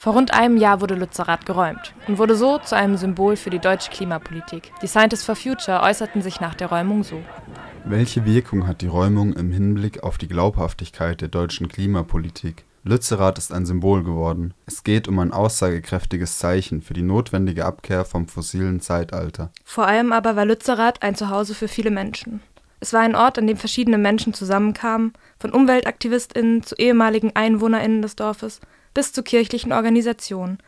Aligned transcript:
Vor 0.00 0.12
rund 0.12 0.32
einem 0.32 0.56
Jahr 0.56 0.80
wurde 0.80 0.94
Lützerath 0.94 1.44
geräumt 1.44 1.92
und 2.06 2.18
wurde 2.18 2.36
so 2.36 2.58
zu 2.58 2.76
einem 2.76 2.96
Symbol 2.96 3.34
für 3.34 3.50
die 3.50 3.58
deutsche 3.58 3.90
Klimapolitik. 3.90 4.72
Die 4.80 4.86
Scientists 4.86 5.26
for 5.26 5.34
Future 5.34 5.82
äußerten 5.82 6.22
sich 6.22 6.40
nach 6.40 6.54
der 6.54 6.68
Räumung 6.68 7.02
so. 7.02 7.20
Welche 7.84 8.24
Wirkung 8.24 8.68
hat 8.68 8.80
die 8.80 8.86
Räumung 8.86 9.32
im 9.32 9.50
Hinblick 9.50 10.04
auf 10.04 10.16
die 10.16 10.28
Glaubhaftigkeit 10.28 11.20
der 11.20 11.26
deutschen 11.26 11.66
Klimapolitik? 11.66 12.64
Lützerath 12.84 13.38
ist 13.38 13.52
ein 13.52 13.66
Symbol 13.66 14.04
geworden. 14.04 14.54
Es 14.66 14.84
geht 14.84 15.08
um 15.08 15.18
ein 15.18 15.32
aussagekräftiges 15.32 16.38
Zeichen 16.38 16.80
für 16.80 16.94
die 16.94 17.02
notwendige 17.02 17.64
Abkehr 17.64 18.04
vom 18.04 18.28
fossilen 18.28 18.78
Zeitalter. 18.78 19.50
Vor 19.64 19.88
allem 19.88 20.12
aber 20.12 20.36
war 20.36 20.44
Lützerath 20.44 21.02
ein 21.02 21.16
Zuhause 21.16 21.56
für 21.56 21.66
viele 21.66 21.90
Menschen. 21.90 22.40
Es 22.78 22.92
war 22.92 23.00
ein 23.00 23.16
Ort, 23.16 23.36
an 23.36 23.48
dem 23.48 23.56
verschiedene 23.56 23.98
Menschen 23.98 24.32
zusammenkamen, 24.32 25.12
von 25.40 25.52
UmweltaktivistInnen 25.52 26.62
zu 26.62 26.76
ehemaligen 26.76 27.34
EinwohnerInnen 27.34 28.00
des 28.00 28.14
Dorfes 28.14 28.60
bis 28.98 29.12
zu 29.12 29.22
kirchlichen 29.22 29.72
Organisationen, 29.72 30.58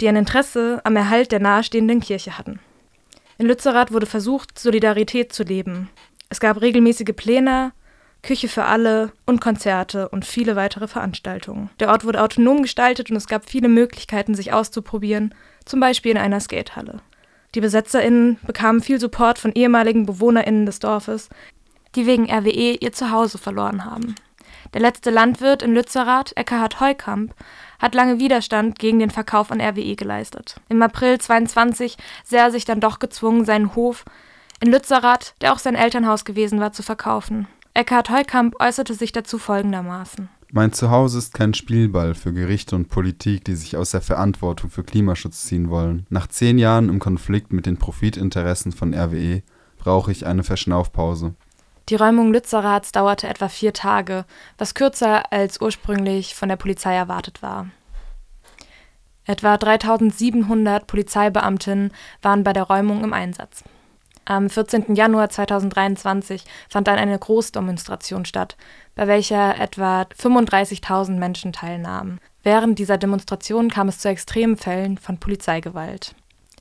die 0.00 0.08
ein 0.08 0.16
Interesse 0.16 0.80
am 0.82 0.96
Erhalt 0.96 1.30
der 1.30 1.38
nahestehenden 1.38 2.00
Kirche 2.00 2.36
hatten. 2.36 2.58
In 3.38 3.46
Lützerath 3.46 3.92
wurde 3.92 4.06
versucht, 4.06 4.58
Solidarität 4.58 5.32
zu 5.32 5.44
leben. 5.44 5.88
Es 6.28 6.40
gab 6.40 6.60
regelmäßige 6.60 7.14
Pläne, 7.14 7.70
Küche 8.20 8.48
für 8.48 8.64
alle 8.64 9.12
und 9.26 9.40
Konzerte 9.40 10.08
und 10.08 10.24
viele 10.24 10.56
weitere 10.56 10.88
Veranstaltungen. 10.88 11.70
Der 11.78 11.90
Ort 11.90 12.04
wurde 12.04 12.20
autonom 12.20 12.62
gestaltet 12.62 13.10
und 13.10 13.16
es 13.16 13.28
gab 13.28 13.48
viele 13.48 13.68
Möglichkeiten, 13.68 14.34
sich 14.34 14.52
auszuprobieren, 14.52 15.32
zum 15.64 15.78
Beispiel 15.78 16.10
in 16.10 16.18
einer 16.18 16.40
Skatehalle. 16.40 17.00
Die 17.54 17.60
BesetzerInnen 17.60 18.40
bekamen 18.44 18.80
viel 18.80 18.98
Support 18.98 19.38
von 19.38 19.52
ehemaligen 19.52 20.04
BewohnerInnen 20.06 20.66
des 20.66 20.80
Dorfes, 20.80 21.28
die 21.94 22.06
wegen 22.06 22.28
RWE 22.28 22.76
ihr 22.80 22.92
Zuhause 22.92 23.38
verloren 23.38 23.84
haben. 23.84 24.16
Der 24.74 24.80
letzte 24.80 25.10
Landwirt 25.10 25.62
in 25.62 25.74
Lützerath, 25.74 26.32
Eckhard 26.36 26.80
Heukamp, 26.80 27.34
hat 27.78 27.94
lange 27.94 28.18
Widerstand 28.18 28.78
gegen 28.78 29.00
den 29.00 29.10
Verkauf 29.10 29.50
an 29.50 29.60
RWE 29.60 29.96
geleistet. 29.96 30.56
Im 30.68 30.80
April 30.80 31.18
22 31.18 31.98
sah 32.24 32.38
er 32.38 32.50
sich 32.50 32.64
dann 32.64 32.80
doch 32.80 32.98
gezwungen, 32.98 33.44
seinen 33.44 33.74
Hof 33.74 34.04
in 34.60 34.70
Lützerath, 34.70 35.34
der 35.40 35.52
auch 35.52 35.58
sein 35.58 35.74
Elternhaus 35.74 36.24
gewesen 36.24 36.60
war, 36.60 36.72
zu 36.72 36.82
verkaufen. 36.82 37.48
Eckhard 37.74 38.10
Heukamp 38.10 38.54
äußerte 38.60 38.94
sich 38.94 39.12
dazu 39.12 39.38
folgendermaßen. 39.38 40.28
Mein 40.54 40.72
Zuhause 40.72 41.18
ist 41.18 41.32
kein 41.32 41.54
Spielball 41.54 42.14
für 42.14 42.32
Gerichte 42.32 42.76
und 42.76 42.88
Politik, 42.88 43.44
die 43.44 43.54
sich 43.54 43.76
aus 43.76 43.92
der 43.92 44.02
Verantwortung 44.02 44.68
für 44.68 44.84
Klimaschutz 44.84 45.44
ziehen 45.44 45.70
wollen. 45.70 46.06
Nach 46.10 46.26
zehn 46.26 46.58
Jahren 46.58 46.90
im 46.90 46.98
Konflikt 46.98 47.52
mit 47.54 47.64
den 47.64 47.78
Profitinteressen 47.78 48.72
von 48.72 48.92
RWE 48.94 49.42
brauche 49.78 50.12
ich 50.12 50.26
eine 50.26 50.44
Verschnaufpause. 50.44 51.34
Die 51.88 51.96
Räumung 51.96 52.32
Lützeraths 52.32 52.92
dauerte 52.92 53.28
etwa 53.28 53.48
vier 53.48 53.72
Tage, 53.72 54.24
was 54.58 54.74
kürzer 54.74 55.32
als 55.32 55.60
ursprünglich 55.60 56.34
von 56.34 56.48
der 56.48 56.56
Polizei 56.56 56.94
erwartet 56.94 57.42
war. 57.42 57.66
Etwa 59.24 59.56
3700 59.56 60.86
Polizeibeamtinnen 60.86 61.92
waren 62.22 62.44
bei 62.44 62.52
der 62.52 62.64
Räumung 62.64 63.04
im 63.04 63.12
Einsatz. 63.12 63.64
Am 64.24 64.48
14. 64.48 64.94
Januar 64.94 65.30
2023 65.30 66.44
fand 66.68 66.86
dann 66.86 66.98
eine 66.98 67.18
Großdemonstration 67.18 68.24
statt, 68.24 68.56
bei 68.94 69.08
welcher 69.08 69.58
etwa 69.60 70.02
35.000 70.02 71.18
Menschen 71.18 71.52
teilnahmen. 71.52 72.20
Während 72.44 72.78
dieser 72.78 72.98
Demonstration 72.98 73.68
kam 73.68 73.88
es 73.88 73.98
zu 73.98 74.08
extremen 74.08 74.56
Fällen 74.56 74.96
von 74.96 75.18
Polizeigewalt. 75.18 76.14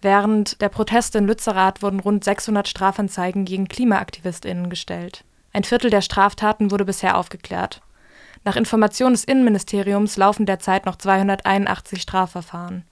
Während 0.00 0.60
der 0.60 0.68
Proteste 0.68 1.18
in 1.18 1.26
Lützerath 1.26 1.82
wurden 1.82 1.98
rund 1.98 2.22
600 2.22 2.68
Strafanzeigen 2.68 3.44
gegen 3.44 3.66
KlimaaktivistInnen 3.66 4.70
gestellt. 4.70 5.24
Ein 5.52 5.64
Viertel 5.64 5.90
der 5.90 6.02
Straftaten 6.02 6.70
wurde 6.70 6.84
bisher 6.84 7.16
aufgeklärt. 7.16 7.82
Nach 8.44 8.54
Informationen 8.54 9.14
des 9.14 9.24
Innenministeriums 9.24 10.16
laufen 10.16 10.46
derzeit 10.46 10.86
noch 10.86 10.96
281 10.96 12.00
Strafverfahren. 12.00 12.84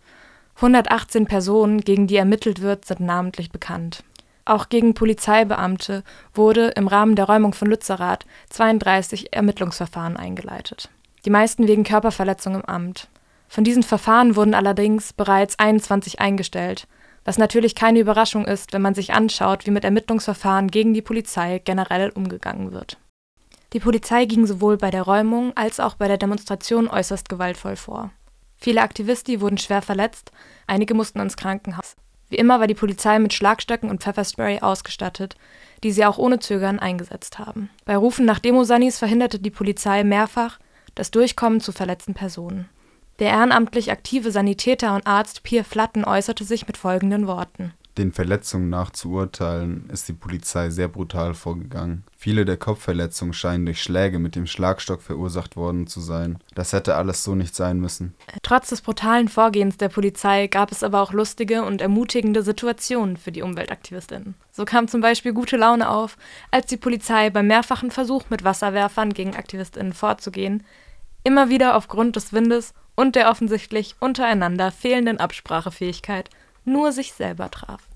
118 0.57 1.27
Personen, 1.27 1.81
gegen 1.81 2.09
die 2.09 2.17
ermittelt 2.17 2.61
wird, 2.61 2.85
sind 2.87 3.01
namentlich 3.01 3.51
bekannt. 3.53 4.03
Auch 4.45 4.69
gegen 4.69 4.95
Polizeibeamte 4.95 6.03
wurde 6.35 6.69
im 6.69 6.89
Rahmen 6.89 7.15
der 7.15 7.27
Räumung 7.27 7.53
von 7.53 7.69
Lützerath 7.69 8.25
32 8.51 9.33
Ermittlungsverfahren 9.33 10.17
eingeleitet, 10.17 10.89
die 11.25 11.31
meisten 11.31 11.69
wegen 11.69 11.85
Körperverletzung 11.85 12.55
im 12.55 12.65
Amt. 12.65 13.09
Von 13.49 13.65
diesen 13.65 13.83
Verfahren 13.83 14.35
wurden 14.35 14.55
allerdings 14.55 15.13
bereits 15.13 15.59
21 15.59 16.21
eingestellt, 16.21 16.87
was 17.27 17.39
natürlich 17.39 17.75
keine 17.75 17.99
Überraschung 17.99 18.47
ist, 18.47 18.73
wenn 18.73 18.81
man 18.81 18.95
sich 18.95 19.13
anschaut, 19.13 19.67
wie 19.67 19.73
mit 19.73 19.85
Ermittlungsverfahren 19.85 20.69
gegen 20.69 20.95
die 20.95 21.03
Polizei 21.03 21.61
generell 21.63 22.11
umgegangen 22.11 22.73
wird. 22.73 22.99
Die 23.73 23.81
Polizei 23.81 24.25
ging 24.27 24.47
sowohl 24.47 24.77
bei 24.77 24.93
der 24.93 25.03
Räumung 25.03 25.53
als 25.57 25.81
auch 25.81 25.97
bei 25.97 26.07
der 26.07 26.19
Demonstration 26.19 26.89
äußerst 26.89 27.29
gewaltvoll 27.29 27.75
vor. 27.75 28.13
Viele 28.57 28.81
Aktivisti 28.81 29.41
wurden 29.41 29.59
schwer 29.59 29.83
verletzt, 29.83 30.31
einige 30.69 30.95
mussten 30.95 31.19
ins 31.19 31.37
Krankenhaus. 31.37 31.97
Wie 32.29 32.37
immer 32.37 32.61
war 32.61 32.69
die 32.69 32.75
Polizei 32.75 33.19
mit 33.19 33.35
Schlagstöcken 33.35 33.91
und 33.91 34.03
Pfefferspray 34.03 34.61
ausgestattet, 34.61 35.37
die 35.83 35.91
sie 35.91 36.05
auch 36.05 36.19
ohne 36.19 36.39
Zögern 36.39 36.79
eingesetzt 36.79 37.41
haben. 37.41 37.71
Bei 37.85 37.97
Rufen 37.97 38.25
nach 38.25 38.39
Demosanis 38.39 38.99
verhinderte 38.99 39.41
die 39.41 39.51
Polizei 39.51 40.05
mehrfach 40.05 40.59
das 40.95 41.11
Durchkommen 41.11 41.61
zu 41.61 41.73
verletzten 41.73 42.15
Personen. 42.15 42.69
Der 43.19 43.31
ehrenamtlich 43.31 43.91
aktive 43.91 44.31
Sanitäter 44.31 44.95
und 44.95 45.07
Arzt 45.07 45.43
Pierre 45.43 45.65
Flatten 45.65 46.05
äußerte 46.05 46.45
sich 46.45 46.67
mit 46.67 46.77
folgenden 46.77 47.27
Worten 47.27 47.73
den 47.99 48.13
Verletzungen 48.13 48.69
nach 48.69 48.91
zu 48.91 49.11
urteilen, 49.11 49.89
ist 49.93 50.09
die 50.09 50.13
Polizei 50.13 50.71
sehr 50.71 50.89
brutal 50.89 51.35
vorgegangen. 51.35 52.05
Viele 52.17 52.45
der 52.45 52.57
Kopfverletzungen 52.57 53.33
scheinen 53.33 53.67
durch 53.67 53.83
Schläge 53.83 54.19
mit 54.19 54.37
dem 54.37 54.47
Schlagstock 54.47 55.03
verursacht 55.03 55.57
worden 55.57 55.87
zu 55.87 56.01
sein. 56.01 56.39
Das 56.55 56.73
hätte 56.73 56.97
alles 56.97 57.25
so 57.25 57.35
nicht 57.35 57.55
sein 57.55 57.81
müssen. 57.81 58.15
Trotz 58.43 58.69
des 58.69 58.83
brutalen 58.83 59.29
Vorgehens 59.29 59.77
der 59.77 59.89
Polizei 59.89 60.47
gab 60.47 60.73
es 60.73 60.83
aber 60.83 61.01
auch 61.01 61.13
lustige 61.13 61.65
und 61.65 61.81
ermutigende 61.81 62.43
Situationen 62.43 63.17
für 63.17 63.33
die 63.33 63.43
Umweltaktivistinnen. 63.43 64.35
So 64.53 64.65
kam 64.65 64.89
zum 64.89 65.01
Beispiel 65.01 65.33
gute 65.33 65.57
Laune 65.57 65.89
auf, 65.89 66.17
als 66.51 66.67
die 66.67 66.77
Polizei 66.77 67.31
beim 67.31 67.47
mehrfachen 67.47 67.91
Versuch 67.91 68.25
mit 68.31 68.45
Wasserwerfern 68.45 69.13
gegen 69.13 69.37
Aktivistinnen 69.37 69.93
vorzugehen, 69.93 70.65
immer 71.25 71.49
wieder 71.49 71.77
aufgrund 71.77 72.17
des 72.17 72.33
Windes 72.33 72.75
und 72.97 73.15
der 73.15 73.31
offensichtlich 73.31 73.95
untereinander 74.01 74.73
fehlenden 74.73 75.19
Absprachefähigkeit 75.19 76.31
nur 76.65 76.91
sich 76.91 77.13
selber 77.13 77.51
traf. 77.51 77.89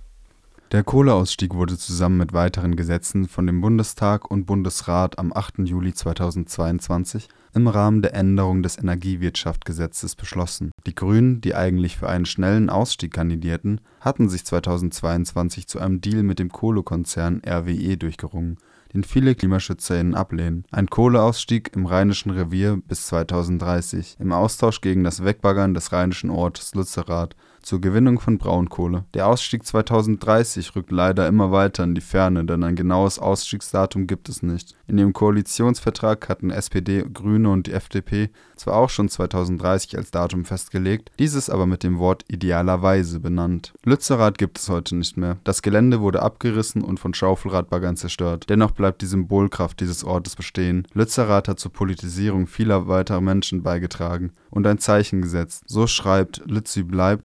Der 0.70 0.84
Kohleausstieg 0.84 1.54
wurde 1.54 1.76
zusammen 1.76 2.18
mit 2.18 2.32
weiteren 2.32 2.76
Gesetzen 2.76 3.26
von 3.26 3.44
dem 3.44 3.60
Bundestag 3.60 4.30
und 4.30 4.46
Bundesrat 4.46 5.18
am 5.18 5.32
8. 5.32 5.58
Juli 5.64 5.92
2022 5.92 7.28
im 7.54 7.66
Rahmen 7.66 8.02
der 8.02 8.14
Änderung 8.14 8.62
des 8.62 8.78
Energiewirtschaftsgesetzes 8.78 10.14
beschlossen. 10.14 10.70
Die 10.86 10.94
Grünen, 10.94 11.40
die 11.40 11.56
eigentlich 11.56 11.96
für 11.96 12.08
einen 12.08 12.24
schnellen 12.24 12.70
Ausstieg 12.70 13.12
kandidierten, 13.12 13.80
hatten 14.00 14.28
sich 14.28 14.44
2022 14.44 15.66
zu 15.66 15.80
einem 15.80 16.00
Deal 16.00 16.22
mit 16.22 16.38
dem 16.38 16.52
Kohlekonzern 16.52 17.42
RWE 17.44 17.96
durchgerungen, 17.96 18.58
den 18.92 19.04
viele 19.04 19.34
KlimaschützerInnen 19.34 20.14
ablehnen. 20.14 20.64
Ein 20.70 20.88
Kohleausstieg 20.88 21.70
im 21.74 21.86
Rheinischen 21.86 22.30
Revier 22.30 22.80
bis 22.88 23.06
2030 23.06 24.16
im 24.18 24.32
Austausch 24.32 24.80
gegen 24.80 25.04
das 25.04 25.24
Wegbaggern 25.24 25.74
des 25.74 25.92
rheinischen 25.92 26.30
Ortes 26.30 26.74
Lützerath 26.74 27.36
zur 27.62 27.80
Gewinnung 27.80 28.20
von 28.20 28.38
Braunkohle. 28.38 29.04
Der 29.14 29.26
Ausstieg 29.28 29.64
2030 29.64 30.74
rückt 30.76 30.90
leider 30.90 31.26
immer 31.26 31.52
weiter 31.52 31.84
in 31.84 31.94
die 31.94 32.00
Ferne, 32.00 32.44
denn 32.44 32.64
ein 32.64 32.76
genaues 32.76 33.18
Ausstiegsdatum 33.18 34.06
gibt 34.06 34.28
es 34.28 34.42
nicht. 34.42 34.76
In 34.86 34.96
dem 34.96 35.12
Koalitionsvertrag 35.12 36.28
hatten 36.28 36.50
SPD, 36.50 37.04
Grüne 37.12 37.50
und 37.50 37.66
die 37.66 37.72
FDP 37.72 38.30
zwar 38.56 38.76
auch 38.76 38.90
schon 38.90 39.08
2030 39.08 39.96
als 39.96 40.10
Datum 40.10 40.44
festgelegt, 40.44 41.10
dieses 41.18 41.48
aber 41.48 41.66
mit 41.66 41.82
dem 41.82 41.98
Wort 41.98 42.24
idealerweise 42.28 43.20
benannt. 43.20 43.72
Lützerath 43.84 44.38
gibt 44.38 44.58
es 44.58 44.68
heute 44.68 44.96
nicht 44.96 45.16
mehr. 45.16 45.38
Das 45.44 45.62
Gelände 45.62 46.00
wurde 46.00 46.22
abgerissen 46.22 46.82
und 46.82 47.00
von 47.00 47.14
Schaufelradbaggern 47.14 47.96
zerstört. 47.96 48.46
Dennoch 48.48 48.72
bleibt 48.72 49.02
die 49.02 49.06
Symbolkraft 49.06 49.80
dieses 49.80 50.04
Ortes 50.04 50.36
bestehen. 50.36 50.86
Lützerath 50.92 51.48
hat 51.48 51.58
zur 51.58 51.72
Politisierung 51.72 52.46
vieler 52.46 52.88
weiterer 52.88 53.20
Menschen 53.20 53.62
beigetragen 53.62 54.32
und 54.50 54.66
ein 54.66 54.78
Zeichen 54.78 55.22
gesetzt. 55.22 55.64
So 55.66 55.86
schreibt 55.86 56.42
Lützi 56.46 56.82
bleibt 56.82 57.24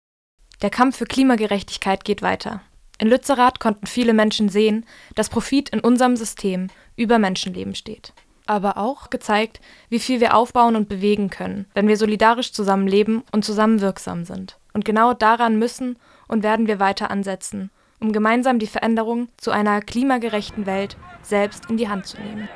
der 0.62 0.70
Kampf 0.70 0.97
für 0.97 1.06
Klimagerechtigkeit 1.06 2.05
geht 2.05 2.23
weiter. 2.23 2.61
In 2.99 3.09
Lützerath 3.09 3.59
konnten 3.59 3.87
viele 3.87 4.14
Menschen 4.14 4.49
sehen, 4.49 4.87
dass 5.17 5.29
Profit 5.29 5.70
in 5.70 5.81
unserem 5.81 6.17
System 6.17 6.69
über 6.97 7.19
Menschenleben 7.19 7.75
steht. 7.75 8.12
Aber 8.47 8.76
auch 8.76 9.11
gezeigt, 9.11 9.61
wie 9.88 9.99
viel 9.99 10.20
wir 10.20 10.37
aufbauen 10.37 10.76
und 10.76 10.88
bewegen 10.88 11.31
können, 11.31 11.67
wenn 11.75 11.88
wir 11.88 11.97
solidarisch 11.97 12.53
zusammenleben 12.53 13.25
und 13.32 13.44
zusammen 13.44 13.81
wirksam 13.81 14.25
sind. 14.25 14.59
Und 14.73 14.85
genau 14.85 15.14
daran 15.14 15.59
müssen 15.59 15.97
und 16.29 16.44
werden 16.44 16.69
wir 16.69 16.79
weiter 16.79 17.11
ansetzen, 17.11 17.70
um 17.99 18.12
gemeinsam 18.12 18.59
die 18.59 18.67
Veränderung 18.67 19.29
zu 19.37 19.50
einer 19.50 19.81
klimagerechten 19.81 20.67
Welt 20.67 20.97
selbst 21.23 21.70
in 21.70 21.76
die 21.76 21.88
Hand 21.88 22.06
zu 22.06 22.20
nehmen. 22.20 22.49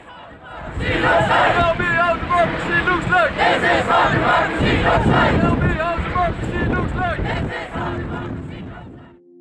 Siedlungsleid! 0.79 1.57